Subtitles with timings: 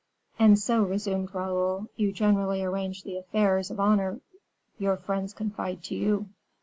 [0.39, 4.19] "And so," resumed Raoul, "you generally arrange the affairs of honor
[4.79, 6.29] your friends confide to you."